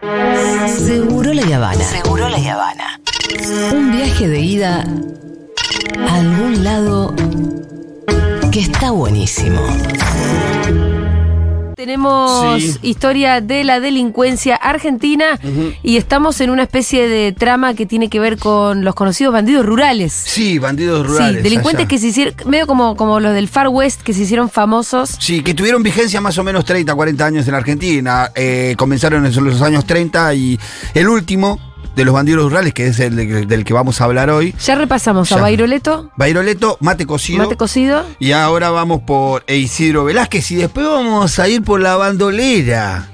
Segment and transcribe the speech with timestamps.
[0.00, 1.84] Seguro la Habana.
[1.84, 3.00] Seguro la Habana.
[3.72, 4.84] Un viaje de ida
[6.06, 7.14] a algún lado
[8.52, 9.60] que está buenísimo.
[11.78, 12.76] Tenemos Sí.
[12.82, 15.38] historia de la delincuencia argentina
[15.84, 19.64] y estamos en una especie de trama que tiene que ver con los conocidos bandidos
[19.64, 20.12] rurales.
[20.12, 21.36] Sí, bandidos rurales.
[21.36, 21.88] sí, delincuentes allá.
[21.88, 25.18] que se hicieron, medio como, como los del Far West, que se hicieron famosos.
[25.20, 28.32] Sí, que tuvieron vigencia más o menos 30, 40 años en Argentina.
[28.34, 30.58] Eh, comenzaron en los años 30 y
[30.94, 31.60] el último
[31.94, 34.74] de los bandidos rurales, que es el de- del que vamos a hablar hoy, Ya
[34.76, 35.36] repasamos a.
[35.40, 37.42] Bairoleto, Bairoleto, mate cocido.
[37.42, 38.04] mate cocido.
[38.20, 43.08] y ahora vamos por Isidro Velázquez y después vamos a ir por la bandolera.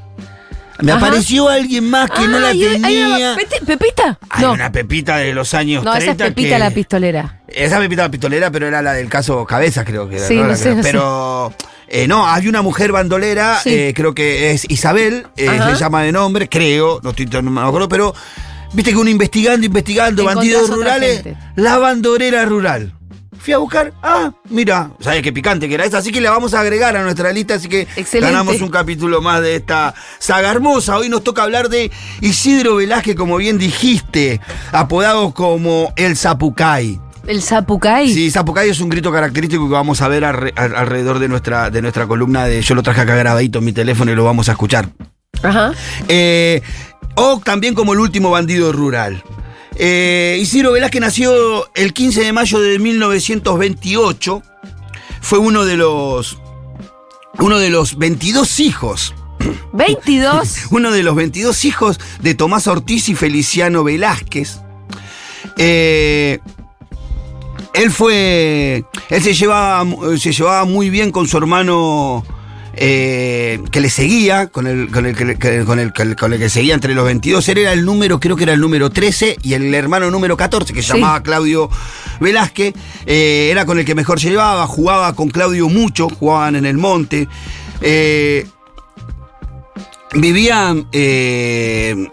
[0.83, 1.07] Me Ajá.
[1.07, 3.37] apareció alguien más que no la Ay, hay- hay una- tenía.
[3.65, 4.19] ¿Pepita?
[4.29, 7.41] Hay no, una pepita de los años no, 30 esa es Pepita que- la pistolera.
[7.47, 10.27] Esa pepita la pistolera, pero era la del caso Cabezas, creo que era.
[10.27, 10.75] Sí, no sé, creo.
[10.75, 10.89] no sé.
[10.91, 11.53] pero
[11.87, 13.71] eh, no, hay una mujer bandolera, Sí.
[13.73, 17.61] eh, creo que es Isabel, eh, se llama de nombre, creo, no estoy no me
[17.61, 18.13] acuerdo, pero
[18.75, 21.23] viste que uno investigando, investigando, bandidos rurales,
[21.57, 22.93] la bandolera rural.
[23.39, 26.55] Fui a buscar, ah, mira, sabes qué picante que era esa, así que la vamos
[26.55, 28.33] a agregar a nuestra lista, así que Excelente.
[28.33, 30.97] ganamos un capítulo más de esta saga hermosa.
[30.97, 31.91] Hoy nos toca hablar de
[32.23, 34.41] Isidro Velázquez, como bien dijiste,
[34.73, 36.99] apodado como el Zapucay.
[37.27, 38.13] El Zapucay.
[38.15, 41.69] Sí, Zapucay es un grito característico que vamos a ver alre- al- alrededor de nuestra,
[41.69, 44.49] de nuestra columna de Yo lo traje acá grabadito en mi teléfono y lo vamos
[44.49, 44.89] a escuchar.
[45.43, 45.73] Ajá.
[46.09, 46.63] Eh,
[47.15, 49.23] o también como el último bandido rural.
[49.77, 54.43] Eh, Isidro Velázquez nació el 15 de mayo de 1928.
[55.21, 56.39] Fue uno de los.
[57.39, 59.15] Uno de los 22 hijos.
[59.73, 60.67] 22.
[60.71, 64.61] Uno de los 22 hijos de Tomás Ortiz y Feliciano Velázquez.
[65.59, 66.39] Eh,
[67.75, 68.85] él fue.
[69.11, 69.85] Él se llevaba,
[70.17, 72.25] se llevaba muy bien con su hermano.
[72.77, 76.95] Eh, que le seguía, con el, con, el, con, el, con el- que seguía entre
[76.95, 77.49] los 22.
[77.49, 80.73] Él era el número, creo que era el número 13, y el hermano número 14,
[80.73, 80.99] que se Sí.
[80.99, 81.71] llamaba Claudio
[82.21, 82.75] Velázquez,
[83.07, 86.77] eh, era con el que mejor se llevaba, jugaba con Claudio mucho, jugaban en el
[86.79, 87.29] monte.
[87.81, 88.47] Eh,
[90.15, 92.09] vivían en,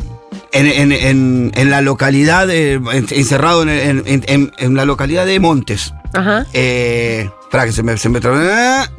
[0.54, 5.94] en- en- en la localidad, de- encerrado en, la localidad de Montes.
[6.14, 6.46] Ajá.
[6.54, 8.90] Eh, espera que se me, se me tra-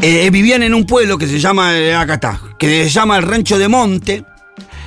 [0.00, 3.24] Eh, vivían en un pueblo que se llama, eh, acá está, que se llama el
[3.24, 4.24] Rancho de Monte.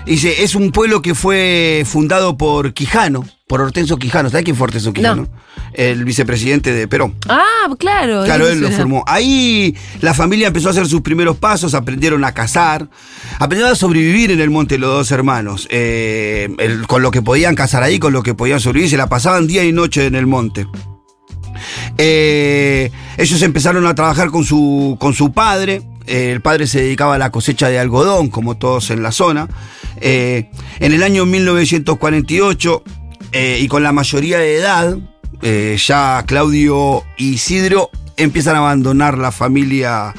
[0.06, 4.30] Dice, es un pueblo que fue fundado por Quijano, por Hortenso Quijano.
[4.30, 5.28] ¿Sabes quién fue Hortenso Quijano?
[5.74, 7.16] El vicepresidente de Perón.
[7.30, 8.24] Ah, claro.
[8.24, 9.04] Claro, él lo formó.
[9.08, 12.90] Ahí la familia empezó a hacer sus primeros pasos, aprendieron a cazar,
[13.38, 15.68] aprendieron a sobrevivir en el monte los dos hermanos.
[15.70, 19.08] Eh, el- con lo que podían cazar ahí, con lo que podían sobrevivir, se la
[19.08, 20.66] pasaban día y noche en el monte.
[21.98, 25.82] Eh, ellos empezaron a trabajar con su, con su padre.
[26.08, 29.48] Eh, el padre se dedicaba a la cosecha de algodón, como todos en la zona.
[30.00, 30.50] Eh,
[30.80, 32.84] en el año 1948,
[33.32, 34.98] eh, y con la mayoría de edad,
[35.78, 40.14] ya Claudio y Isidro empiezan a abandonar la familia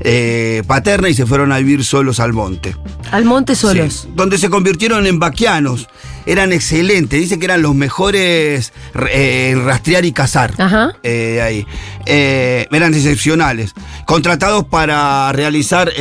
[0.00, 2.76] eh, paterna y se fueron a vivir solos al monte.
[3.10, 4.02] Al monte solos.
[4.02, 5.88] Sí, donde se convirtieron en vaquianos.
[6.26, 8.72] Eran excelentes, dice que eran los mejores
[9.10, 10.54] eh, en rastrear y cazar.
[10.58, 10.96] Ajá.
[11.02, 11.66] Eh, ahí.
[12.06, 13.74] Eran excepcionales.
[14.06, 15.92] Contratados para realizar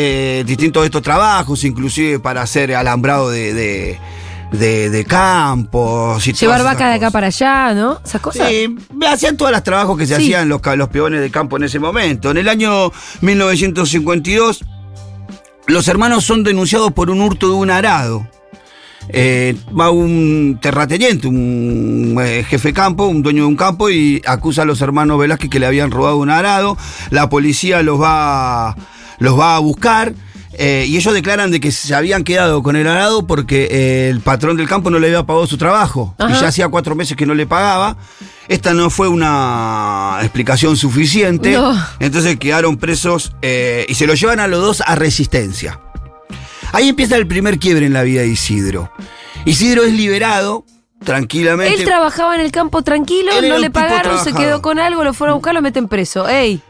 [0.45, 3.99] distintos de estos trabajos, inclusive para hacer alambrado de, de,
[4.53, 6.25] de- de campos.
[6.27, 7.99] Y Llevar vacas de acá para allá, ¿no?
[8.05, 8.47] Esas cosas.
[8.47, 8.73] Sí,
[9.07, 10.23] hacían todos los trabajos que se Sí.
[10.23, 12.31] hacían los, los peones de campo en ese momento.
[12.31, 12.91] En el año
[13.21, 14.63] 1952,
[15.67, 18.27] los hermanos son denunciados por un hurto de un arado.
[19.09, 24.21] Eh, va un terrateniente, un eh, jefe de campo, un dueño de un campo, y
[24.25, 26.77] acusa a los hermanos Velázquez que le habían robado un arado.
[27.09, 28.77] La policía los va,
[29.19, 30.13] los va a buscar.
[30.57, 34.21] Eh, y ellos declaran de que se habían quedado con el arado porque eh, el
[34.21, 36.15] patrón del campo no le había pagado su trabajo.
[36.19, 37.97] Y ya hacía cuatro meses que no le pagaba.
[38.47, 41.51] Esta no fue una explicación suficiente.
[41.53, 41.75] No.
[41.99, 45.79] Entonces quedaron presos eh, y se lo llevan a los dos a resistencia.
[46.71, 48.91] Ahí empieza el primer quiebre en la vida de Isidro.
[49.45, 50.65] Isidro es liberado
[51.03, 51.75] tranquilamente.
[51.75, 55.33] Él trabajaba en el campo tranquilo, no le pagaron, se quedó con algo, lo fueron
[55.33, 56.27] a buscar, lo meten preso.
[56.27, 56.61] ¡Ey!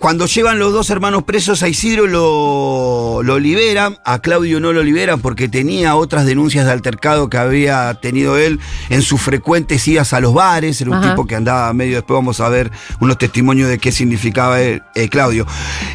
[0.00, 4.82] Cuando llevan los dos hermanos presos a Isidro lo, lo liberan, a Claudio no lo
[4.82, 10.14] liberan porque tenía otras denuncias de altercado que había tenido él en sus frecuentes idas
[10.14, 11.10] a los bares, era un Ajá.
[11.10, 12.70] tipo que andaba medio, después vamos a ver
[13.00, 15.46] unos testimonios de qué significaba eh, eh, Claudio.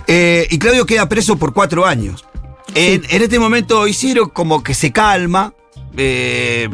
[0.06, 2.26] Eh, y Claudio queda preso por cuatro años.
[2.76, 5.56] En, en este momento Isidro como que se calma,
[5.98, 6.70] eh,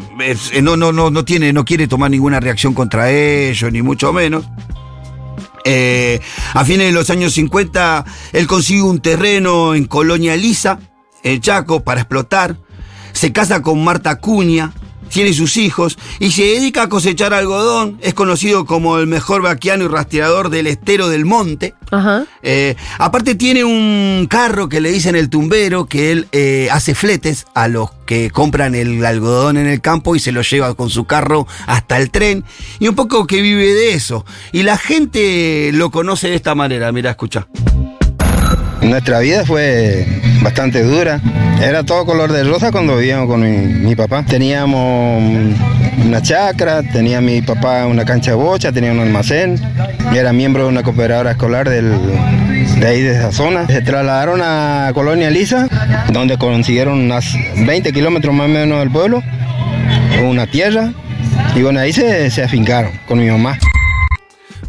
[0.62, 4.46] no, no, no, no, tiene, no quiere tomar ninguna reacción contra ellos, ni mucho menos.
[5.64, 6.20] Eh,
[6.54, 10.80] a fines de los años 50, él consigue un terreno en Colonia Lisa,
[11.24, 12.58] en Chaco para explotar,
[13.14, 14.74] se casa con Marta Cuña,
[15.12, 17.98] tiene sus hijos y se dedica a cosechar algodón.
[18.02, 21.76] Es conocido como el mejor vaquiano y rastreador del estero del monte.
[21.92, 22.26] Ajá.
[22.42, 27.46] Eh, aparte tiene un carro que le dicen el tumbero, que él eh, hace fletes
[27.54, 31.06] a los que compran el algodón en el campo y se lo lleva con su
[31.06, 32.44] carro hasta el tren.
[32.80, 34.26] Y un poco que vive de eso.
[34.52, 36.92] Y la gente lo conoce de esta manera.
[36.92, 37.48] Mira, escucha.
[38.82, 40.06] Nuestra vida fue
[40.42, 41.20] bastante dura.
[41.62, 43.42] Era todo color de rosa cuando vivíamos con
[43.86, 44.24] mi, papá.
[44.28, 45.22] Teníamos
[46.04, 49.60] una chacra, tenía mi papá una cancha de bocha, tenía un almacén.
[50.14, 51.92] Era miembro de una cooperadora escolar del,
[52.80, 53.68] de ahí, de esa zona.
[53.68, 55.68] Se trasladaron a Colonia Lisa,
[56.12, 59.22] donde consiguieron unas 20 kilómetros más o menos del pueblo,
[60.24, 60.92] una tierra.
[61.56, 63.58] Y bueno, ahí se, se afincaron con mi mamá.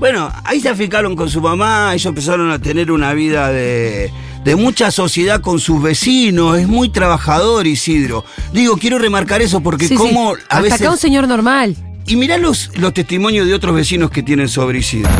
[0.03, 4.13] Bueno, ahí se afincaron con su mamá, ellos empezaron a tener una vida de,
[4.43, 8.25] de mucha sociedad con sus vecinos, es muy trabajador Isidro.
[8.53, 10.03] Digo, quiero remarcar eso porque Sí, sí.
[10.03, 10.81] como a Hasta veces...
[10.81, 11.77] acá un señor normal.
[12.07, 15.11] Y mirá los, los testimonios de otros vecinos que tienen sobre Isidro.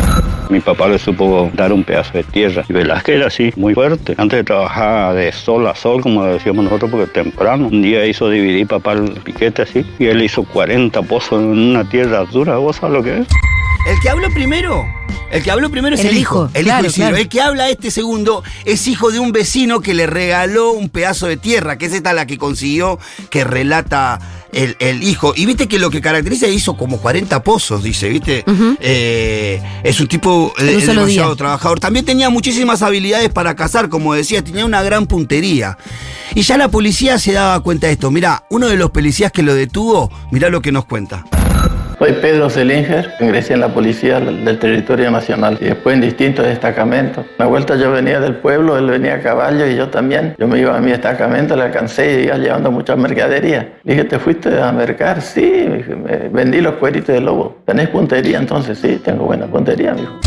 [0.49, 2.65] Mi papá le supo dar un pedazo de tierra.
[2.67, 4.15] Y Velázquez era así, muy fuerte.
[4.17, 7.67] Antes de trabajar de sol a sol, como decíamos nosotros, porque temprano.
[7.67, 9.85] Un día hizo dividir papá el piquete así.
[9.97, 12.57] Y él hizo 40 pozos en una tierra dura.
[12.57, 13.27] ¿Vos sabés lo que es?
[13.89, 14.85] El que habló primero,
[15.33, 17.17] el que habló primero es El el, hijo, hijo, el claro, hijo claro.
[17.17, 21.25] El que habla este segundo es hijo de un vecino que le regaló un pedazo
[21.25, 22.99] de tierra, que es esta la que consiguió
[23.31, 24.19] que relata
[24.53, 25.33] el, el hijo.
[25.35, 28.43] Y viste que lo que caracteriza hizo como 40 pozos, dice, ¿viste?
[28.79, 31.37] Eh, es un tipo eh, un demasiado día.
[31.37, 31.79] trabajador.
[31.79, 35.77] También tenía muchísimas habilidades para cazar, como decía, tenía una gran puntería.
[36.35, 38.11] Y ya la policía se daba cuenta de esto.
[38.11, 41.25] Mirá, uno de los policías que lo detuvo, mirá lo que nos cuenta.
[42.03, 47.25] Soy Pedro Selinger, ingresé en la policía del territorio nacional y después en distintos destacamentos.
[47.39, 50.35] Una vuelta yo venía del pueblo, él venía a caballo y yo también.
[50.37, 53.75] Yo me iba a mi destacamento, le alcancé y iba llevando mucha mercadería.
[53.85, 55.21] Le dije, ¿te fuiste a mercar?
[55.21, 57.55] Sí, me dije, "Me- vendí los cueritos de lobo.
[57.65, 58.79] ¿Tenés puntería entonces?
[58.79, 60.19] Sí, tengo buena puntería, mijo.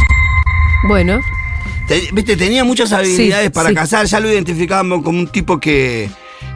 [0.89, 1.21] Bueno,
[1.89, 3.75] Te- Viste, tenía muchas habilidades Sí, para sí.
[3.75, 6.09] cazar, ya lo identificábamos como un tipo que,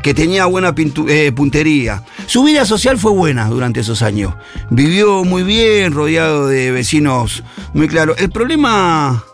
[0.03, 0.75] que tenía buena
[1.09, 2.03] eh, puntería.
[2.27, 4.35] Su vida social fue buena durante esos años.
[4.71, 7.43] Vivió muy bien, rodeado de vecinos
[7.75, 8.17] muy claros.
[8.19, 9.25] El problema.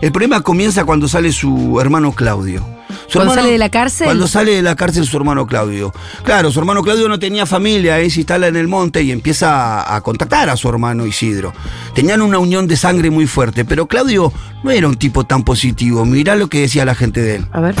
[0.00, 2.66] El problema comienza cuando sale su hermano Claudio.
[3.12, 4.04] Su ¿Cuando sale de la cárcel?
[4.06, 5.92] Cuando sale de la cárcel su hermano Claudio.
[6.24, 9.82] Claro, su hermano Claudio no tenía familia, él se instala en el monte y empieza
[9.82, 11.52] a, a contactar a su hermano Isidro.
[11.94, 14.32] Tenían una unión de sangre muy fuerte, pero Claudio
[14.62, 16.06] no era un tipo tan positivo.
[16.06, 17.46] Mirá lo que decía la gente de él.
[17.52, 17.74] a ver.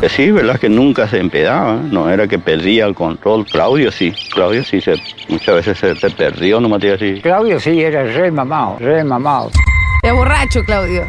[0.00, 0.58] Que sí, ¿verdad?
[0.58, 1.76] Que nunca se empedaba.
[1.76, 1.88] ¿eh?
[1.90, 3.46] No era que perdía el control.
[3.46, 4.12] Claudio sí.
[4.32, 4.80] Claudio sí.
[4.80, 4.96] Se,
[5.28, 7.20] muchas veces se, se perdió, no me así.
[7.22, 9.50] Claudio sí era re mamado, re mamado.
[10.02, 11.06] Era borracho, Claudio.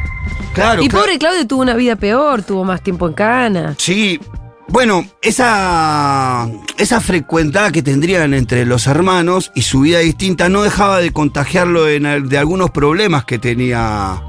[0.56, 3.76] Claro, y pobre Claudio tuvo una vida peor, tuvo más tiempo en cana.
[3.78, 4.20] Sí.
[4.68, 11.00] Bueno, esa, esa frecuentada que tendrían entre los hermanos y su vida distinta no dejaba
[11.00, 14.22] de contagiarlo en de algunos problemas que tenía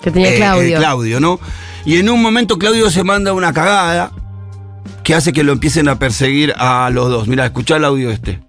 [0.00, 0.76] Que tenía eh, Claudio.
[0.76, 1.40] eh, Claudio, ¿no?
[1.84, 4.12] Y en un momento Claudio se manda una cagada
[5.02, 7.26] que hace que lo empiecen a perseguir a los dos.
[7.28, 8.40] Mira, escuchá el audio este.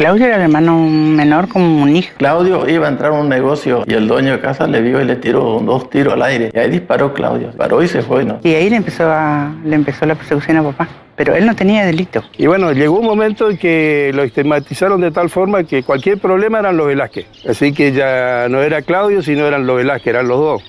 [0.00, 2.14] Claudio era el hermano menor como un hijo.
[2.16, 5.04] Claudio iba a entrar a un negocio y el dueño de casa le vio y
[5.04, 6.50] le tiró dos tiros al aire.
[6.54, 7.50] Y ahí disparó Claudio.
[7.50, 8.40] Paró y se fue, ¿no?
[8.42, 10.88] Y ahí le empezó, a, le empezó la persecución a papá.
[11.16, 12.24] Pero él no tenía delito.
[12.38, 16.60] Y bueno, llegó un momento en que lo estigmatizaron de tal forma que cualquier problema
[16.60, 17.26] eran los Velázquez.
[17.46, 20.62] Así que ya no era Claudio, sino eran los Velázquez, eran los dos.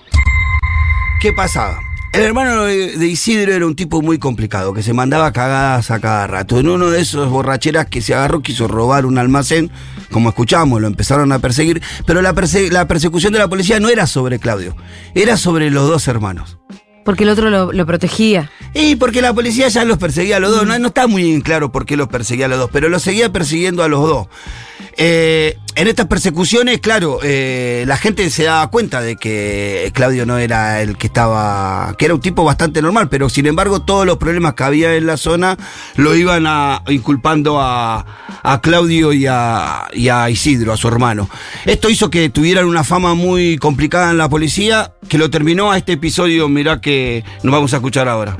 [1.21, 1.79] ¿Qué pasaba?
[2.13, 6.27] El hermano de Isidro era un tipo muy complicado, que se mandaba cagadas a cada
[6.27, 6.59] rato.
[6.59, 9.71] En uno de esos borracheras que se agarró, quiso robar un almacén,
[10.11, 13.87] como escuchamos, lo empezaron a perseguir, pero la, perse- la persecución de la policía no
[13.87, 14.75] era sobre Claudio,
[15.15, 16.57] era sobre los dos hermanos.
[17.05, 18.51] Porque el otro lo, lo protegía.
[18.73, 20.67] Y porque la policía ya los perseguía a los dos.
[20.67, 23.31] No, no está muy claro por qué los perseguía a los dos, pero los seguía
[23.31, 24.27] persiguiendo a los dos.
[25.03, 30.37] Eh, en estas persecuciones, claro, eh, la gente se daba cuenta de que Claudio no
[30.37, 34.17] era el que estaba, que era un tipo bastante normal, pero sin embargo todos los
[34.19, 35.57] problemas que había en la zona
[35.95, 38.05] lo iban a, inculpando a,
[38.61, 39.89] Claudio y a,
[40.29, 41.27] Isidro, a su hermano.
[41.65, 45.79] Esto hizo que tuvieran una fama muy complicada en la policía, que lo terminó a
[45.79, 48.37] este episodio, mirá que nos vamos a escuchar ahora.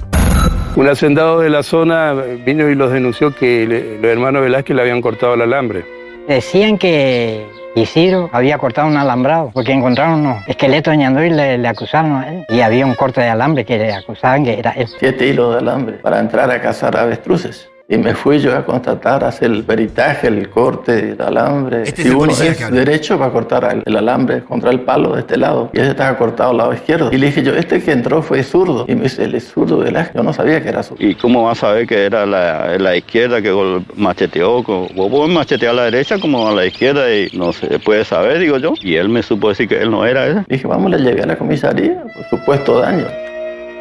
[0.75, 3.65] Un hacendado de la zona vino y los denunció que
[4.00, 6.00] los hermanos Velázquez le habían cortado el alambre.
[6.28, 11.68] Decían que Isidro había cortado un alambrado porque encontraron unos esqueletos Ñandú y le, le
[11.68, 12.46] acusaron a él.
[12.50, 14.88] Y había un corte de alambre que le acusaban que era él.
[15.00, 17.71] Siete hilos de alambre para entrar a cazar avestruces.
[17.92, 21.84] Y me fui yo a constatar, a hacer el peritaje, el corte, el alambre.
[21.84, 24.72] Este es si el uno es que derecho, va a cortar el, el alambre contra
[24.72, 25.70] el palo de este lado.
[25.74, 27.10] Y ese estaba cortado al lado izquierdo.
[27.12, 28.86] Y le dije yo, este que entró fue zurdo.
[28.88, 30.10] Y me dice, él es zurdo de la...
[30.14, 31.06] Yo no sabía que era zurdo.
[31.06, 33.52] ¿Y cómo vas a saber que era la, la izquierda que
[33.98, 34.64] macheteó?
[34.64, 38.40] Vos vos machetear a la derecha como a la izquierda y no se puede saber,
[38.40, 38.74] digo yo.
[38.82, 40.46] Y él me supo decir que él no era ese.
[40.48, 43.06] Dije, vamos, le llevé a la comisaría por supuesto daño.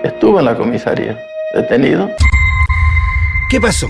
[0.03, 1.17] Estuvo en la comisaría,
[1.55, 2.11] detenido.
[3.49, 3.89] ¿Qué pasó?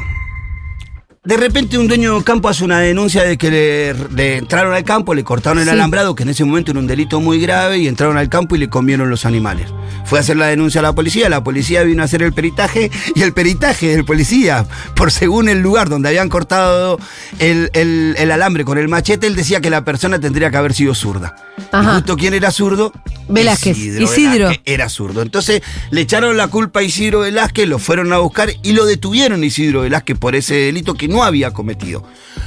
[1.23, 4.85] De repente un dueño de campo hace una denuncia de que le, le entraron al
[4.85, 5.71] campo, le cortaron el Sí.
[5.71, 8.59] alambrado, que en ese momento era un delito muy grave, y entraron al campo y
[8.59, 9.67] le comieron los animales.
[10.07, 12.91] Fue a hacer la denuncia a la policía, la policía vino a hacer el peritaje,
[13.15, 14.65] y el peritaje del policía,
[14.97, 16.99] por según el lugar donde habían cortado
[17.39, 20.73] el, el- el alambre con el machete, él decía que la persona tendría que haber
[20.73, 21.37] sido zurda.
[21.71, 21.91] Ajá.
[21.91, 22.95] Y justo quién era zurdo?
[23.29, 23.77] Velázquez.
[23.77, 24.09] Isidro.
[24.09, 25.21] Velázquez era zurdo.
[25.21, 25.61] Entonces
[25.91, 29.83] le echaron la culpa a Isidro Velázquez, lo fueron a buscar y lo detuvieron Isidro
[29.83, 32.05] Velázquez por ese delito que no había cometido.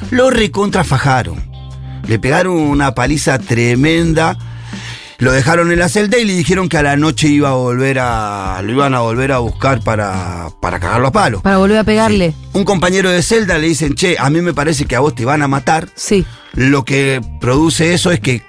[0.10, 1.52] Lo recontrafajaron.
[2.08, 4.38] Le pegaron una paliza tremenda.
[5.20, 8.00] Lo dejaron en la celda y le dijeron que a la noche iba a volver
[8.00, 8.60] a.
[8.64, 11.42] lo iban a volver a buscar para, para cagarlo a palo.
[11.42, 12.34] Para volver a pegarle.
[12.54, 15.24] Un compañero de celda le dicen, che, a mí me parece que a vos te
[15.24, 15.88] van a matar.
[15.96, 16.26] Sí.
[16.54, 18.42] Lo que produce eso es que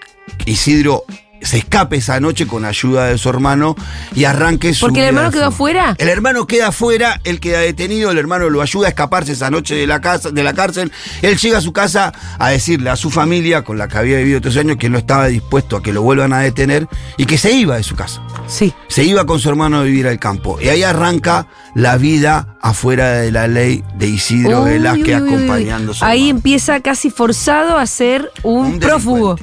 [0.46, 1.04] Isidro
[1.44, 3.76] se escape esa noche con ayuda de su hermano
[4.14, 4.86] y arranque su.
[4.86, 5.94] Porque el hermano quedó afuera.
[5.98, 9.74] El hermano queda afuera, él queda detenido, el hermano lo ayuda a escaparse esa noche
[9.74, 10.90] de la, casa, de la cárcel.
[11.22, 14.40] Él llega a su casa a decirle a su familia, con la que había vivido
[14.40, 17.52] tres años, que no estaba dispuesto a que lo vuelvan a detener y que se
[17.52, 18.22] iba de su casa.
[18.46, 18.72] Sí.
[18.88, 20.58] Se iba con su hermano a vivir al campo.
[20.60, 25.28] Y ahí arranca la vida afuera de la ley de Isidro Uy, Velázquez uy, uy,
[25.28, 25.34] uy.
[25.34, 26.36] acompañando a su Ahí hermano.
[26.38, 29.36] empieza casi forzado a ser un, Un prófugo.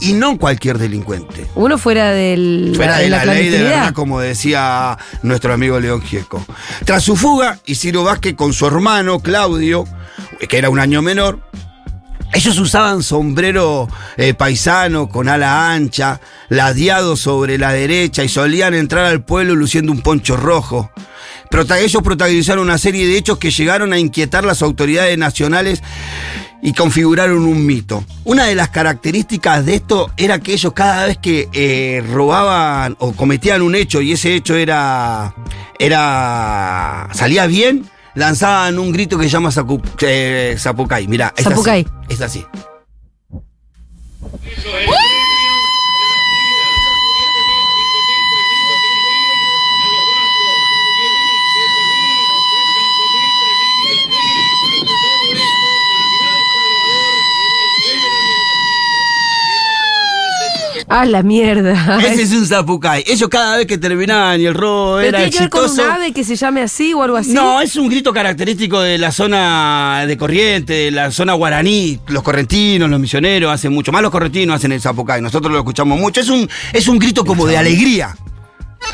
[0.00, 1.46] Y no cualquier delincuente.
[1.54, 2.72] Uno fuera del.
[2.76, 6.44] Fuera de la, ley de verdad, como decía nuestro amigo León Gieco.
[6.84, 9.84] Tras su fuga, Isidro Vázquez con su hermano Claudio,
[10.48, 11.40] que era un año menor,
[12.34, 19.06] ellos usaban sombrero eh, paisano con ala ancha, ladeado sobre la derecha y solían entrar
[19.06, 20.90] al pueblo luciendo un poncho rojo.
[21.50, 25.82] Prota- ellos protagonizaron una serie de hechos que llegaron a inquietar las autoridades nacionales
[26.62, 28.04] y configuraron un mito.
[28.24, 33.12] Una de las características de esto era que ellos cada vez que eh, robaban o
[33.12, 35.34] cometían un hecho y ese hecho era,
[35.78, 41.06] era salía bien, lanzaban un grito que se llama sacu- eh, Zapucay.
[41.08, 41.82] Mira, es Zapucay.
[42.08, 42.14] así.
[42.14, 42.46] Es así.
[60.96, 61.98] Ah, la mierda.
[62.06, 63.02] Ese es un Zapucay.
[63.06, 65.88] Ellos cada vez que terminaban y el robo ¿Pero era tiene que ver con exitoso.
[65.88, 67.32] un ave que se llame así o algo así?
[67.32, 71.98] No, es un grito característico de la zona de Corriente, de la zona guaraní.
[72.06, 73.90] Los correntinos, los misioneros hacen mucho.
[73.90, 75.20] Más los correntinos hacen el zapucay.
[75.20, 76.20] Nosotros lo escuchamos mucho.
[76.20, 78.16] Es un, es un grito como de alegría.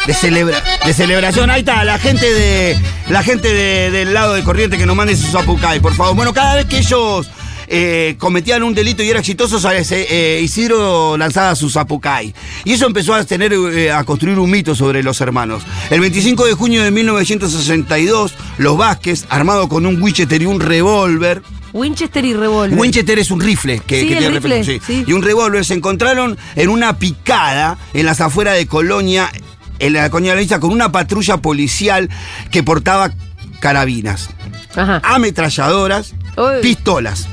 [0.07, 1.51] De, celebra, de celebración.
[1.51, 2.79] Ahí está, la gente de.
[3.11, 6.15] La gente de- del lado de Corriente que nos mande su zapucay, por favor.
[6.17, 7.29] Bueno, cada vez que ellos.
[7.73, 9.93] Eh, cometían un delito y era exitoso, ¿sabes?
[9.93, 12.35] Eh, Isidro lanzaba su zapucay.
[12.65, 15.63] Y eso empezó a tener, eh, a construir un mito sobre los hermanos.
[15.89, 21.43] El 25 de junio de 1962, los Vázquez, armados con un Winchester y un revólver,
[21.73, 22.77] Winchester y revólver.
[22.77, 25.05] Winchester es un rifle que, Sí, que tiene rifle, sí.
[25.07, 29.31] Y un revólver se encontraron en una picada en las afueras de Colonia,
[29.79, 32.11] en la Colonia Lisa, con una patrulla policial
[32.51, 33.13] que portaba
[33.61, 34.31] carabinas,
[34.75, 35.01] Ajá.
[35.05, 36.61] ametralladoras, Uy.
[36.63, 37.29] pistolas.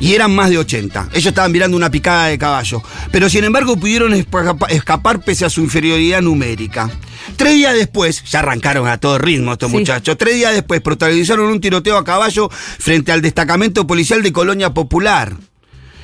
[0.00, 1.08] Y eran más de 80.
[1.12, 2.82] Ellos estaban mirando una picada de caballo.
[3.10, 4.14] Pero sin embargo pudieron
[4.68, 6.90] escapar pese a su inferioridad numérica.
[7.36, 9.76] Tres días después, ya arrancaron a todo ritmo estos Sí.
[9.76, 14.72] muchachos, tres días después protagonizaron un tiroteo a caballo frente al destacamento policial de Colonia
[14.72, 15.34] Popular.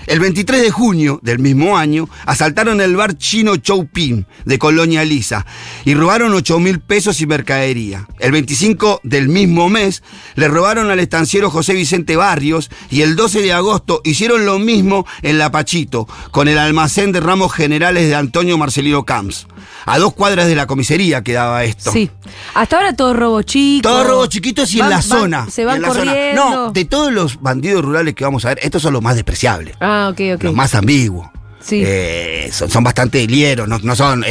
[0.06, 5.46] El 23 de junio del mismo año, asaltaron el bar chino Choupin de Colonia Lisa
[5.84, 8.06] y robaron 8 mil pesos y mercadería.
[8.18, 10.02] El 25 del mismo mes,
[10.34, 15.06] le robaron al estanciero José Vicente Barrios y el 12 de agosto hicieron lo mismo
[15.22, 19.46] en La Pachito, con el almacén de ramos generales de Antonio Marcelino Camps.
[19.86, 21.92] A dos cuadras de la comisaría quedaba esto.
[21.92, 22.10] Sí.
[22.54, 23.82] Hasta ahora todo robo chico.
[23.88, 25.46] Todos robos chiquitos y en la van- zona.
[25.50, 26.04] Se van en la zona.
[26.12, 26.44] corriendo.
[26.50, 29.76] No, de todos los bandidos rurales que vamos a ver, estos son los más despreciables.
[29.80, 30.42] Ah, ok, ok.
[30.44, 31.28] Los más ambiguos.
[31.60, 31.82] Sí.
[31.82, 34.26] Eh, son, son bastante lieros, no, no son eh,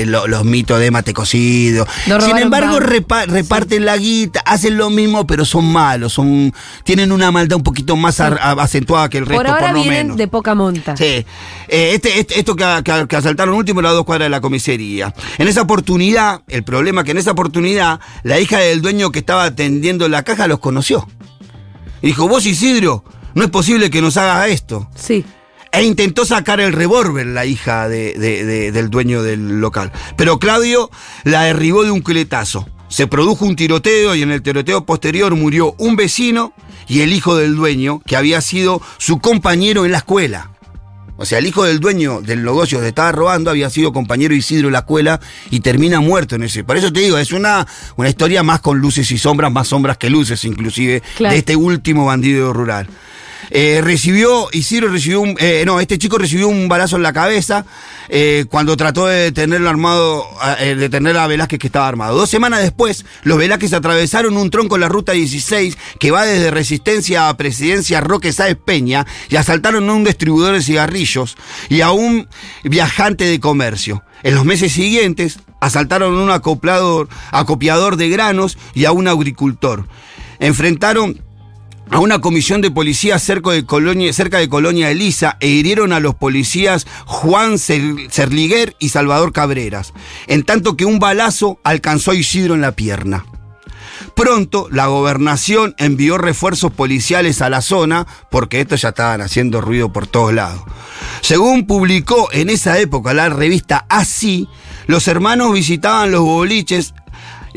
[0.00, 1.86] eh, lo- los mitos de mate cocido.
[2.06, 6.50] No Sin embargo, repa- reparten la guita, hacen lo mismo, pero son malos, son
[6.84, 10.02] tienen una maldad un poquito más acentuada que el resto, por por, ahora lo vienen
[10.06, 10.16] menos.
[10.16, 10.96] de poca monta.
[10.96, 11.26] Sí.
[11.68, 15.12] Este, este- esto que, que- que asaltaron último era a dos cuadras de la comisaría.
[15.36, 19.18] En esa oportunidad, el problema es que en esa oportunidad, la hija del dueño que
[19.18, 21.06] estaba atendiendo la caja los conoció.
[22.00, 23.04] Y dijo, vos Isidro,
[23.38, 24.88] no es posible que nos hagas esto.
[24.94, 25.24] Sí.
[25.72, 29.92] E intentó sacar el revólver la hija de- de- de- del dueño del local.
[30.16, 30.90] Pero Claudio
[31.24, 32.66] la derribó de un culetazo.
[32.88, 36.54] Se produjo un tiroteo y en el tiroteo posterior murió un vecino
[36.88, 40.50] y el hijo del dueño, que había sido su compañero en la escuela.
[41.18, 44.68] O sea, el hijo del dueño del negocio que estaba robando había sido compañero Isidro
[44.68, 46.64] en la escuela y termina muerto en ese.
[46.64, 47.66] Por eso te digo, es una,
[47.96, 51.32] una historia más con luces y sombras, más sombras que luces, inclusive, Claro.
[51.34, 52.88] de este último bandido rural.
[53.50, 57.64] Eh, recibió, Isidro recibió un, eh, no, este chico recibió un balazo en la cabeza
[58.08, 60.26] eh, cuando trató de detenerlo armado,
[60.60, 62.16] eh, de detener a Velázquez que estaba armado.
[62.16, 66.50] Dos semanas después, los Velázquez atravesaron un tronco en la ruta 16 que va desde
[66.50, 71.36] Resistencia a Presidencia Roque Sáez Peña y asaltaron a un distribuidor de cigarrillos
[71.68, 72.28] y a un
[72.64, 74.02] viajante de comercio.
[74.22, 79.86] En los meses siguientes, asaltaron a un acoplador, acopiador de granos y a un agricultor.
[80.40, 81.22] Enfrentaron
[81.90, 86.00] a una comisión de policía cerca de Colonia, cerca de Colonia Elisa e hirieron a
[86.00, 89.92] los policías Juan Cer- Cerliguer y Salvador Cabreras,
[90.26, 93.24] en tanto que un balazo alcanzó a Isidro en la pierna.
[94.14, 99.92] Pronto la gobernación envió refuerzos policiales a la zona porque estos ya estaban haciendo ruido
[99.92, 100.62] por todos lados.
[101.20, 104.48] Según publicó en esa época la revista Así,
[104.86, 106.94] los hermanos visitaban los boliches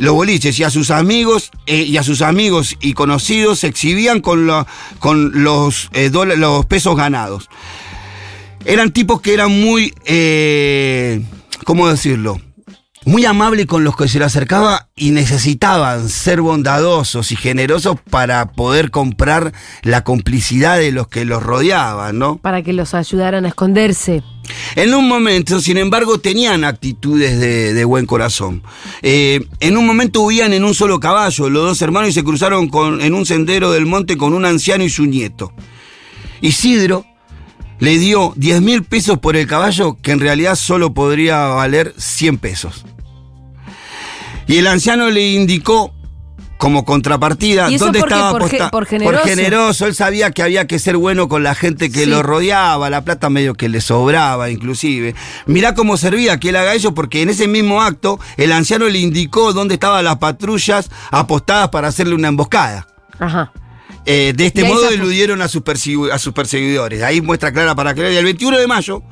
[0.01, 4.19] los boliches y a sus amigos eh, y a sus amigos y conocidos se exhibían
[4.19, 4.49] con,
[4.97, 7.49] con los, eh, los pesos ganados.
[8.65, 11.21] Eran tipos que eran muy, eh,
[11.65, 12.41] ¿cómo decirlo?
[13.03, 18.51] Muy amables con los que se le acercaba y necesitaban ser bondadosos y generosos para
[18.51, 22.37] poder comprar la complicidad de los que los rodeaban, ¿no?
[22.37, 24.21] Para que los ayudaran a esconderse.
[24.75, 28.61] En un momento, sin embargo, tenían actitudes de, de buen corazón.
[29.01, 32.69] Eh, en un momento huían en un solo caballo, los dos hermanos, y se cruzaron
[32.69, 35.53] con- en un sendero del monte con un anciano y su nieto.
[36.41, 37.05] Isidro
[37.81, 42.37] le dio 10 mil pesos por el caballo, que en realidad solo podría valer 100
[42.37, 42.85] pesos.
[44.47, 45.93] Y el anciano le indicó
[46.57, 49.23] como contrapartida ¿Y eso dónde estaba ¿Por ge- por generoso?
[49.25, 52.05] generoso, él sabía que había que ser bueno con la gente que Sí.
[52.05, 55.15] lo rodeaba, la plata medio que le sobraba inclusive.
[55.47, 58.99] Mirá cómo servía que él haga eso porque en ese mismo acto el anciano le
[58.99, 62.85] indicó dónde estaban las patrullas apostadas para hacerle una emboscada.
[63.17, 63.51] Ajá.
[64.05, 65.61] Eh, de este modo eludieron a sus,
[66.11, 67.03] a sus perseguidores.
[67.03, 69.03] Ahí muestra clara para que Y el 21 de mayo,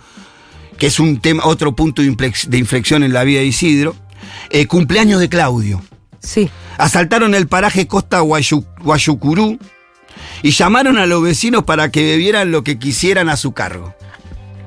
[0.78, 3.95] que es un tema, otro punto de inflex- de inflexión en la vida de Isidro,
[4.49, 5.82] eh, cumpleaños de Claudio.
[6.19, 6.49] Sí.
[6.78, 9.60] Asaltaron el paraje Costa Guayu- Guayucurú
[10.41, 13.93] y llamaron a los vecinos para que bebieran lo que quisieran a su cargo.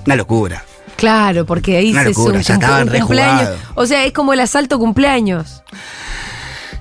[0.06, 0.64] Una locura.
[0.96, 3.38] Claro, porque ahí Una se locura, ya cumple- estaban un cumpleaños.
[3.40, 3.61] rejugados.
[3.74, 5.62] O sea, es como el asalto cumpleaños.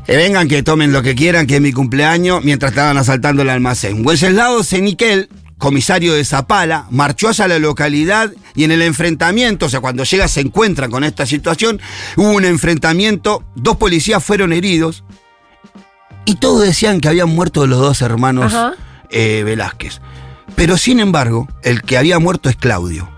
[0.06, 3.50] Que vengan, que tomen lo que quieran, que es mi cumpleaños, mientras estaban asaltando el
[3.50, 4.06] almacén.
[4.06, 9.80] Wenceslao Seniquel, comisario de Zapala, marchó hacia la localidad y en el enfrentamiento, o sea,
[9.80, 11.80] cuando llega se encuentran con esta situación,
[12.18, 15.04] hubo un enfrentamiento, dos policías fueron heridos
[16.26, 18.54] y todos decían que habían muerto los dos hermanos
[19.10, 20.02] eh, Velázquez.
[20.56, 23.10] Pero sin embargo, el que había muerto es Claudio.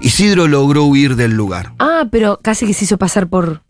[0.00, 1.72] Isidro logró huir del lugar.
[1.78, 3.62] Ah, pero casi que se hizo pasar por.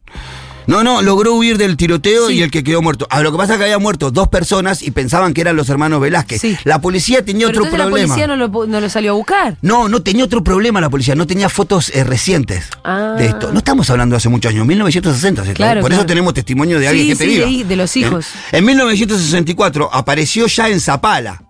[0.67, 2.35] No, no, logró huir del tiroteo Sí.
[2.35, 3.07] y el que quedó muerto.
[3.11, 5.69] Ah, lo que pasa es que había muerto dos personas y pensaban que eran los
[5.69, 6.41] hermanos Velázquez.
[6.41, 6.57] Sí.
[6.65, 8.15] La policía tenía Pero otro entonces la problema.
[8.15, 9.57] policía no lo, no lo salió a buscar.
[9.63, 13.15] No, no tenía otro problema la policía, no tenía fotos eh, recientes Ah.
[13.17, 13.53] de esto.
[13.53, 15.43] No estamos hablando de hace muchos años, 1960.
[15.45, 15.57] ¿cierto?
[15.57, 17.47] Claro, Por eso tenemos testimonio de alguien Sí, que te sí, diga.
[17.47, 18.27] de de los hijos.
[18.53, 21.43] En 1964 apareció ya en Zapala.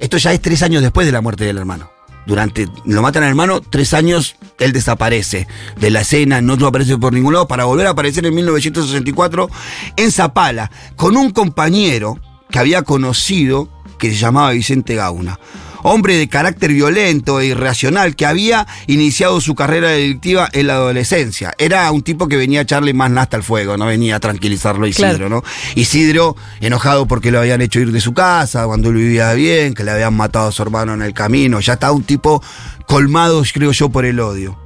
[0.00, 1.90] Esto ya es tres años después de la muerte del hermano.
[2.26, 5.46] Durante, lo matan al hermano, tres años él desaparece
[5.80, 9.50] de la escena, no aparece por ningún lado, para volver a aparecer en 1964
[9.96, 12.18] en Zapala, con un compañero
[12.50, 15.38] que había conocido que se llamaba Vicente Gauna.
[15.86, 21.52] Hombre de carácter violento e irracional que había iniciado su carrera delictiva en la adolescencia.
[21.58, 24.86] Era un tipo que venía a echarle más nasta al fuego, no venía a tranquilizarlo
[24.86, 25.28] a Isidro, Claro.
[25.28, 25.44] ¿no?
[25.74, 29.84] Isidro, enojado porque lo habían hecho ir de su casa, cuando él vivía bien, que
[29.84, 31.60] le habían matado a su hermano en el camino.
[31.60, 32.42] Ya estaba un tipo
[32.86, 34.58] colmado, creo yo, por el odio.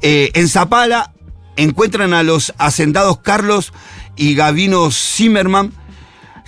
[0.00, 1.12] Eh, en Zapala
[1.56, 3.72] encuentran a los hacendados Carlos
[4.16, 5.72] y Gavino Zimmerman,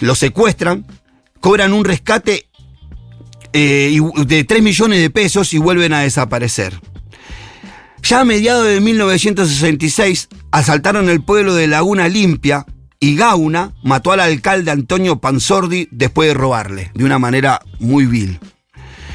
[0.01, 0.87] los secuestran,
[1.41, 2.49] cobran un rescate
[3.53, 6.81] eh, de 3 millones de pesos y vuelven a desaparecer.
[8.03, 12.67] Ya a mediados de 1966 asaltaron el pueblo de Laguna Limpia
[13.01, 18.41] y Gauna mató al alcalde Antonio Panzordi después de robarle, de una manera muy vil.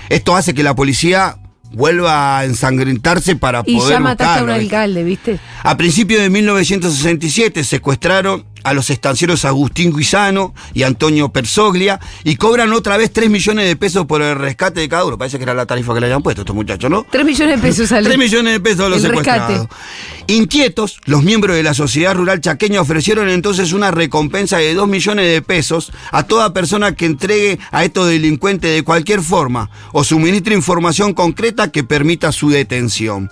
[0.09, 1.37] Esto hace que la policía
[1.71, 5.39] vuelva a ensangrentarse para Y poder ya mataste a un alcalde, ¿viste?
[5.63, 12.73] A principios de 1967 secuestraron a los estancieros Agustín Guisano y Antonio Persoglia y cobran
[12.73, 15.17] otra vez 3 millones de pesos por el rescate de cada uno.
[15.17, 17.05] Parece que era la tarifa que le habían puesto estos muchachos, ¿no?
[17.09, 18.07] 3 millones de pesos sale.
[18.07, 19.59] 3 millones de pesos a los El secuestrados.
[19.59, 20.33] rescate.
[20.33, 25.25] Inquietos, los miembros de la sociedad rural chaqueña ofrecieron entonces una recompensa de 2 millones
[25.31, 30.53] de pesos a toda persona que entregue a estos delincuentes de cualquier forma o suministre
[30.55, 33.31] información concreta que permita su detención.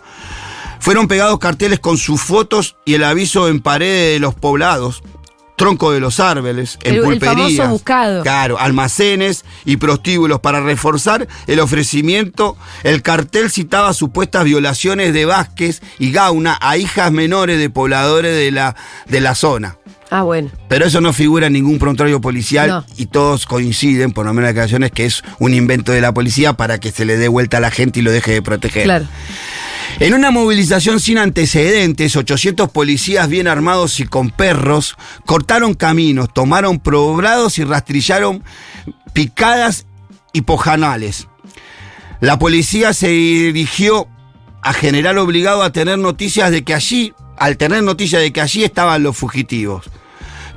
[0.79, 5.03] Fueron pegados carteles con sus fotos y el aviso en paredes de los poblados,
[5.57, 7.35] tronco de los árboles, en El- el pulperías.
[7.35, 8.21] famoso buscado.
[8.21, 12.55] Claro, almacenes y prostíbulos para reforzar el ofrecimiento.
[12.83, 18.51] El cartel citaba supuestas violaciones de Vázquez y Gauna a hijas menores de pobladores de
[18.51, 18.75] la,
[19.07, 19.77] de la zona.
[20.09, 20.49] Ah, bueno.
[20.69, 22.85] Pero eso no figura en ningún prontuario policial No.
[22.95, 26.53] y todos coinciden, por lo menos en declaraciones, que es un invento de la policía
[26.53, 28.83] para que se le dé vuelta a la gente y lo deje de proteger.
[28.83, 29.05] Claro.
[29.99, 36.79] En una movilización sin antecedentes, 800 policías bien armados y con perros cortaron caminos, tomaron
[36.79, 38.43] poblados y rastrillaron
[39.13, 39.87] picadas
[40.33, 41.27] y pojanales.
[42.19, 44.07] La policía se dirigió
[44.61, 48.63] a general obligado a tener noticias de que allí, al tener noticias de que allí
[48.63, 49.89] estaban los fugitivos.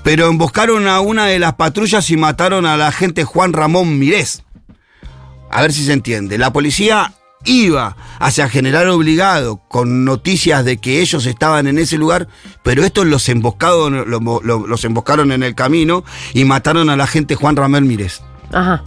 [0.03, 4.43] Pero emboscaron a una de las patrullas y mataron al agente Juan Ramón Mirés.
[5.51, 6.39] A ver si se entiende.
[6.39, 7.13] La policía
[7.45, 12.29] iba hacia General Obligado con noticias de que ellos estaban en ese lugar,
[12.63, 17.35] pero estos los, emboscados, lo- lo- los emboscaron en el camino y mataron al agente
[17.35, 18.23] Juan Ramón Mirés.
[18.53, 18.83] Ajá.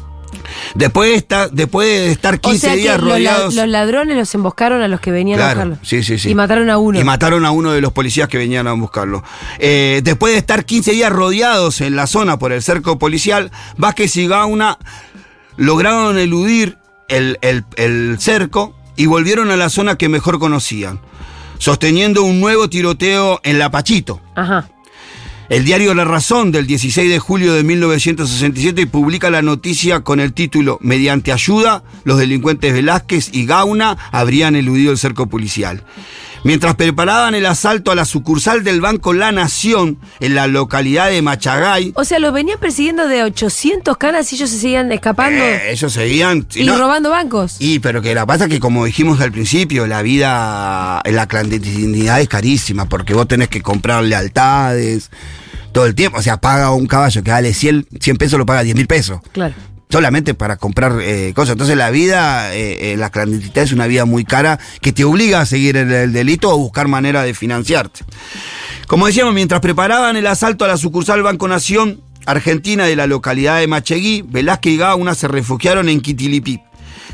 [0.75, 3.53] Después de estar, después de estar 15 o sea días rodeados.
[3.55, 5.77] los ladrones los emboscaron a los que venían a buscarlo.
[5.83, 6.29] sí, sí, sí.
[6.29, 6.99] Y mataron a uno.
[6.99, 9.23] Y mataron a uno de los policías que venían a buscarlo.
[9.59, 14.15] Eh, después de estar 15 días rodeados en la zona por el cerco policial, Vázquez
[14.17, 14.77] y Gauna
[15.57, 20.99] lograron eludir el, el- el cerco y volvieron a la zona que mejor conocían,
[21.57, 24.21] sosteniendo un nuevo tiroteo en La Pachito.
[24.35, 24.67] Ajá.
[25.49, 30.33] El diario La Razón del 16 de julio de 1967 publica la noticia con el
[30.33, 35.83] título Mediante ayuda, los delincuentes Velázquez y Gauna habrían eludido el cerco policial.
[36.43, 41.21] Mientras preparaban el asalto a la sucursal del Banco La Nación en la localidad de
[41.21, 45.71] Machagay, O sea, los venían persiguiendo de 800 canas y ellos se seguían escapando eh,
[45.71, 46.45] ellos seguían...
[46.55, 47.55] y no- robando bancos.
[47.59, 52.19] Y pero que la pasa que como dijimos al principio, la vida en la clandestinidad
[52.19, 55.09] es carísima porque vos tenés que comprar lealtades
[55.71, 56.17] todo el tiempo.
[56.17, 59.21] O sea, paga un caballo que vale 100, 100 pesos, lo paga 10 mil pesos.
[59.31, 59.53] Claro.
[59.93, 61.51] Solamente para comprar eh, cosas.
[61.53, 65.39] Entonces la vida, eh, eh, la clandestinidad es una vida muy cara que te obliga
[65.39, 67.99] a seguir el, el delito o buscar manera de financiarte.
[68.87, 73.59] Como decíamos, mientras preparaban el asalto a la sucursal Banco Nación Argentina de la localidad
[73.59, 76.59] de Macheguí, Velázquez y Gauna se refugiaron en Quitilipí,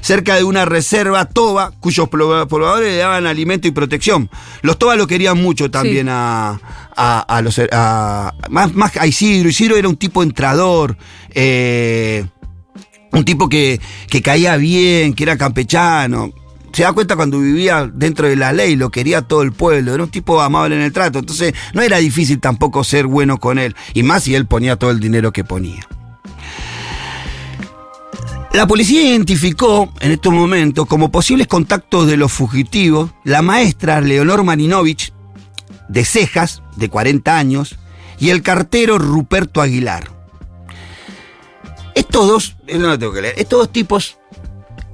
[0.01, 4.29] cerca de una reserva toba cuyos pobladores le daban alimento y protección.
[4.61, 6.11] Los tobas lo querían mucho también Sí.
[6.13, 6.59] a,
[6.95, 7.59] a- a los...
[7.73, 9.49] a- más, más a Isidro.
[9.49, 10.95] Isidro era un tipo entrador.
[11.31, 12.25] eh,
[13.11, 16.31] un tipo que, que caía bien, que era campechano.
[16.71, 20.03] Se da cuenta cuando vivía dentro de la ley, lo quería todo el pueblo, era
[20.03, 23.75] un tipo amable en el trato, entonces no era difícil tampoco ser bueno con él,
[23.93, 25.87] y más si él ponía todo el dinero que ponía.
[28.53, 34.43] La policía identificó en estos momentos como posibles contactos de los fugitivos la maestra Leonor
[34.43, 35.13] Marinovich,
[35.87, 37.77] de Cejas, de 40 años,
[38.19, 40.18] y el cartero Ruperto Aguilar.
[41.95, 44.17] Estos dos, no lo tengo que leer, estos dos tipos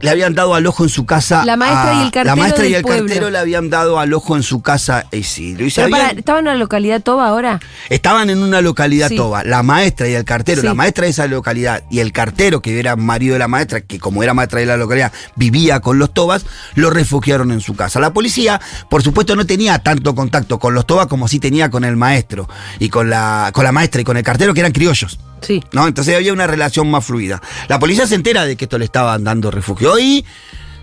[0.01, 1.45] le habían dado al ojo en su casa.
[1.45, 3.05] La maestra y el La cartero maestra y el pueblo.
[3.07, 5.65] cartero le habían dado al ojo en su casa a Isidro.
[5.65, 7.59] Y Pero para, habían- ¿Estaba en una localidad toba ahora?
[7.89, 9.15] Estaban en una localidad Sí.
[9.15, 9.43] toba.
[9.45, 10.67] La maestra y el cartero, Sí.
[10.67, 13.97] la maestra de esa localidad y el cartero, que era marido de la maestra, que
[13.97, 17.99] como era maestra de la localidad, vivía con los tobas, lo refugiaron en su casa.
[17.99, 21.83] La policía, por supuesto, no tenía tanto contacto con los tobas como sí tenía con
[21.83, 22.47] el maestro
[22.79, 25.17] y con la, con la maestra y con el cartero, que eran criollos.
[25.45, 25.63] Sí.
[25.71, 25.87] ¿no?
[25.87, 27.41] Entonces había una relación más fluida.
[27.67, 30.25] La policía se entera de que esto le estaban dando refugio y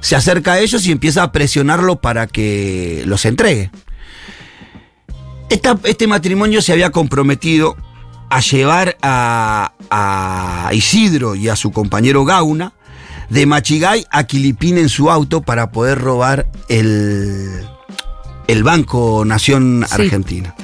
[0.01, 3.71] se acerca a ellos y empieza a presionarlo para que los entregue.
[5.49, 7.77] Esta- este matrimonio se había comprometido
[8.31, 12.73] a llevar a, a Isidro y a su compañero Gauna
[13.29, 17.51] de Machigay a Quilipín en su auto para poder robar el,
[18.47, 19.95] el Banco Nación Sí.
[20.03, 20.55] Argentina.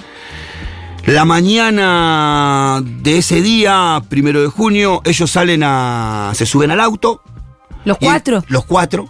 [1.09, 6.33] La mañana de ese día, primero de junio, ellos salen a.
[6.35, 7.23] se suben al auto.
[7.87, 8.45] ¿Los cuatro?
[8.49, 9.09] los cuatro.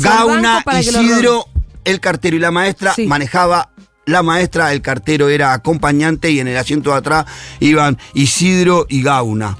[0.00, 1.46] Gauna, Isidro,
[1.84, 3.08] el cartero y la maestra Sí.
[3.08, 3.70] manejaba.
[4.06, 7.26] La maestra, el cartero era acompañante y en el asiento de atrás
[7.58, 9.58] iban Isidro y Gauna.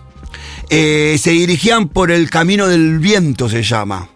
[0.70, 4.08] Eh, se dirigían por el camino del viento, se llama.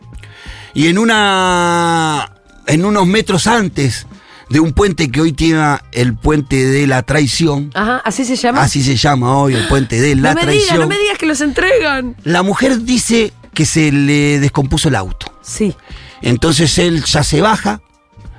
[0.72, 2.30] Y en una.
[2.66, 4.06] en unos metros antes
[4.48, 7.70] de un puente que hoy tiene el puente de la traición.
[7.74, 8.62] Ajá, ¿así se llama?
[8.62, 10.74] Así se llama hoy, el puente de la no me traición.
[10.74, 12.16] digas, no me digas que los entregan.
[12.24, 15.32] La mujer dice que se le descompuso el auto.
[15.42, 15.74] Sí.
[16.22, 17.80] Entonces él ya se baja,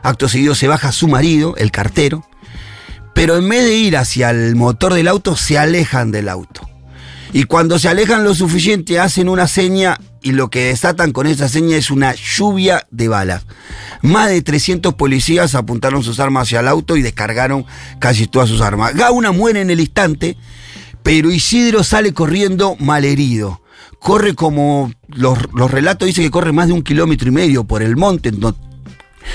[0.04, 2.26] acto seguido se baja su marido, el cartero,
[3.14, 6.70] pero en vez de ir hacia el motor del auto, se alejan del auto.
[7.34, 11.48] Y cuando se alejan lo suficiente, hacen una seña y lo que desatan con esa
[11.48, 13.46] seña es una lluvia de balas.
[14.02, 17.66] Más de 300 policías apuntaron sus armas hacia el auto y descargaron
[18.00, 18.96] casi todas sus armas.
[18.96, 20.38] Gauna muere en el instante,
[21.04, 23.62] pero Isidro sale corriendo malherido.
[24.00, 27.82] Corre como los, los relatos dicen que corre más de un kilómetro y medio por
[27.82, 28.32] el monte,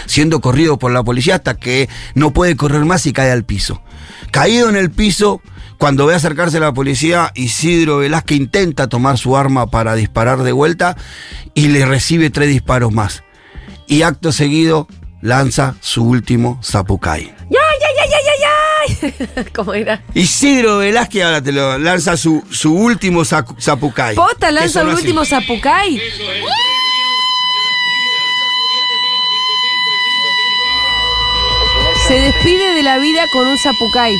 [0.07, 3.83] siendo corrido por la policía hasta que no puede correr más y cae al piso.
[4.31, 5.43] Caído en el piso,
[5.83, 10.97] cuando ve acercarse la policía, Isidro Velázquez intenta tomar su arma para disparar de vuelta
[11.55, 13.25] y le recibe tres disparos más.
[13.89, 14.87] Y acto seguido
[15.23, 17.35] lanza su último zapucay.
[17.51, 19.45] ¡Ya, ya, ya, ya, ya, ya!
[19.57, 20.01] ¿Cómo era?
[20.15, 24.15] Isidro Velázquez ahora te lo lanza su, su último zapucay.
[24.15, 25.01] Pota Que lanza el así.
[25.01, 26.01] último zapucay.
[32.07, 34.15] Se despide de la vida con un zapucay.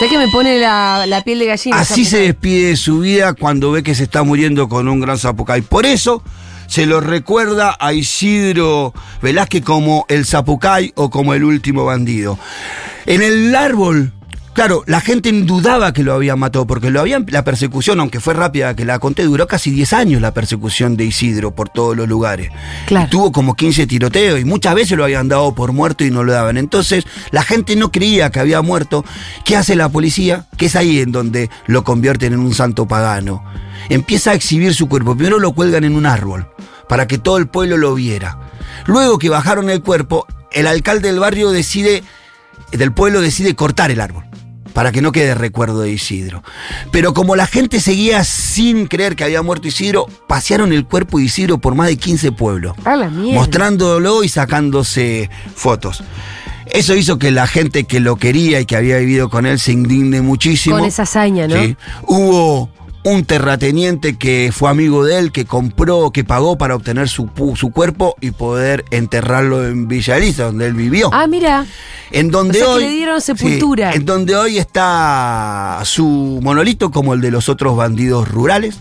[0.00, 1.78] Sé que me pone la, la piel de gallina.
[1.78, 5.18] Así se despide de su vida cuando ve que se está muriendo con un gran
[5.18, 5.60] zapucay.
[5.60, 6.22] Por eso
[6.68, 12.38] se lo recuerda a Isidro Velázquez como el zapucay o como el último bandido.
[13.04, 14.14] En el árbol,
[14.52, 18.34] claro, la gente dudaba que lo habían matado porque lo habían, la persecución, aunque fue
[18.34, 22.08] rápida que la conté, duró casi 10 años la persecución de Isidro por todos los
[22.08, 22.50] lugares.
[22.86, 23.06] Claro.
[23.06, 26.24] Y tuvo como 15 tiroteos y muchas veces lo habían dado por muerto y no
[26.24, 26.56] lo daban.
[26.56, 29.04] Entonces la gente no creía que había muerto.
[29.44, 30.46] ¿Qué hace la policía?
[30.56, 33.44] Que es ahí en donde lo convierten en un santo pagano.
[33.88, 35.14] Empieza a exhibir su cuerpo.
[35.14, 36.46] Primero lo cuelgan en un árbol
[36.88, 38.38] para que todo el pueblo lo viera.
[38.86, 42.02] Luego que bajaron el cuerpo, el alcalde del barrio decide,
[42.72, 44.29] del pueblo decide cortar el árbol
[44.80, 46.42] para que no quede recuerdo de Isidro.
[46.90, 51.24] Pero como la gente seguía sin creer que había muerto Isidro, pasearon el cuerpo de
[51.24, 56.02] Isidro por más de 15 pueblos, A la mostrándolo y sacándose fotos.
[56.64, 59.72] Eso hizo que la gente que lo quería y que había vivido con él se
[59.72, 60.78] indigne muchísimo.
[60.78, 61.62] Con esa hazaña, ¿no?
[61.62, 61.76] Sí.
[62.06, 62.70] Hubo
[63.02, 67.70] un terrateniente que fue amigo de él, que compró, que pagó para obtener su, su
[67.70, 71.08] cuerpo y poder enterrarlo en Villa Elisa, donde él vivió.
[71.12, 71.66] Ah, mira.
[72.10, 72.82] En donde O sea que hoy.
[72.84, 73.92] le dieron sepultura.
[73.92, 78.80] Sí, en donde hoy está su monolito, como el de los otros bandidos rurales.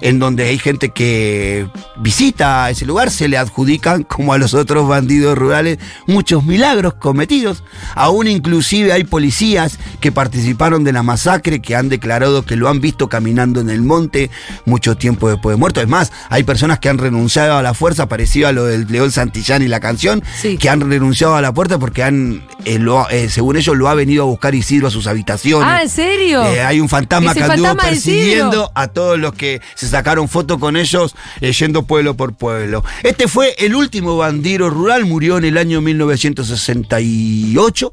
[0.00, 4.88] En donde hay gente que visita ese lugar, se le adjudican, como a los otros
[4.88, 7.64] bandidos rurales, muchos milagros cometidos.
[7.94, 12.80] Aún inclusive hay policías que participaron de la masacre, que han declarado que lo han
[12.80, 14.30] visto caminando en el monte
[14.64, 15.80] mucho tiempo después de muerto.
[15.80, 19.10] Es más, hay personas que han renunciado a la fuerza, parecido a lo del León
[19.10, 20.56] Santillán y la canción, Sí.
[20.58, 23.94] que han renunciado a la puerta porque han, eh, lo- eh, según ellos, lo ha
[23.94, 25.68] venido a buscar Isidro a sus habitaciones.
[25.68, 26.44] Ah, ¿en serio?
[26.46, 30.76] Eh, hay un fantasma que anduvo persiguiendo a todos los que se sacaron fotos con
[30.76, 32.84] ellos eh, yendo pueblo por pueblo.
[33.02, 37.92] Este fue el último bandido rural, murió en el año 1968.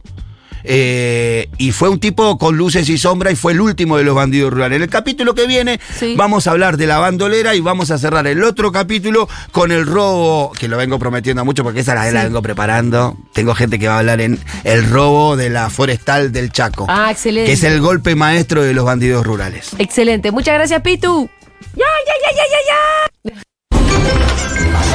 [0.68, 4.16] eh, y fue un tipo con luces y sombras y fue el último de los
[4.16, 4.78] bandidos rurales.
[4.78, 6.16] En el capítulo que viene Sí.
[6.18, 9.86] vamos a hablar de la bandolera y vamos a cerrar el otro capítulo con el
[9.86, 13.16] robo, que lo vengo prometiendo mucho porque esa la, la vengo preparando.
[13.34, 16.88] Tengo gente que va a hablar en el robo de la forestal del Chaco.
[16.90, 17.46] Ah, excelente.
[17.48, 19.70] Que es el golpe maestro de los bandidos rurales.
[19.78, 20.32] Excelente.
[20.32, 21.30] Muchas gracias, Pitu.
[21.74, 22.80] Ya, ya, ya, ya, ya, ya.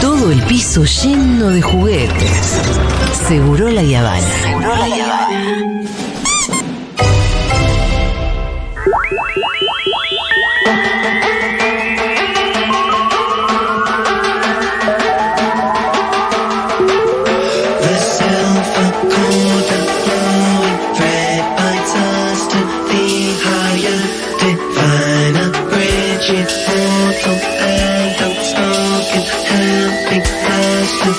[0.01, 2.61] Todo el piso lleno de juguetes.
[3.29, 4.27] Seguro la Habana.
[4.43, 5.81] Seguro la Habana.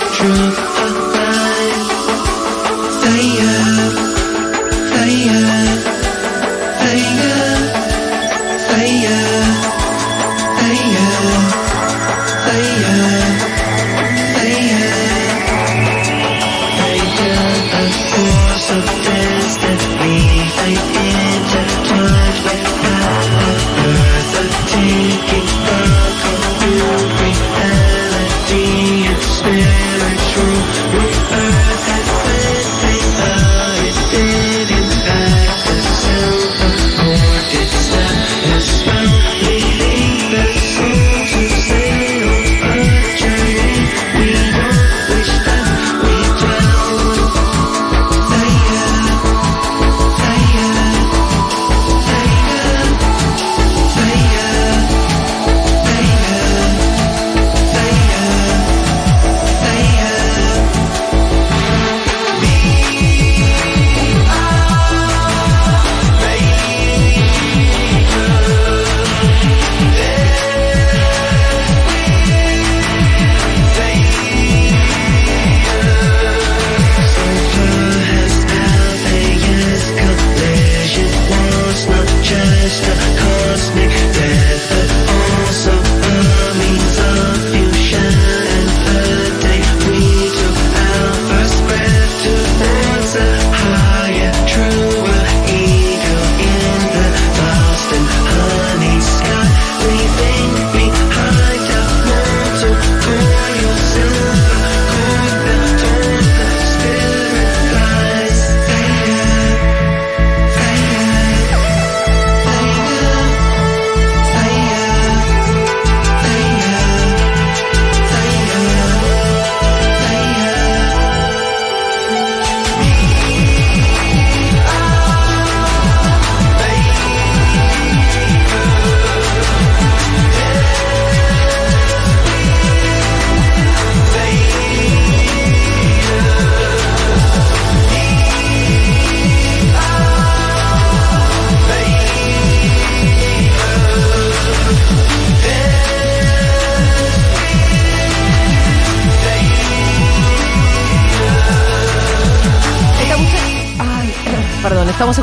[0.09, 0.70] Truth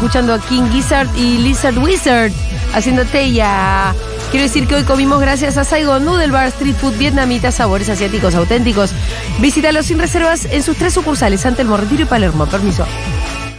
[0.09, 2.33] escuchando a King Gizzard y Lizard Wizard
[2.73, 3.95] haciendo Teya.
[4.31, 8.35] Quiero decir que hoy comimos gracias a Saigon Noodle Bar Street Food Vietnamita, sabores asiáticos
[8.35, 8.93] auténticos.
[9.39, 12.47] Visítalo sin reservas en sus tres sucursales, Ante el Retiro y Palermo.
[12.47, 12.87] Permiso.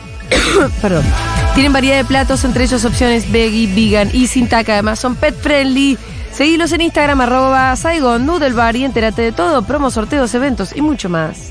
[0.82, 1.04] Perdón.
[1.54, 4.74] Tienen variedad de platos, entre ellos opciones veggie, vegan y sin taca.
[4.74, 6.00] Además son pet friendly.
[6.32, 11.10] Seguilos en Instagram, arroba Saigon Noodle y entérate de todo, promos, sorteos, eventos y mucho
[11.10, 11.49] más.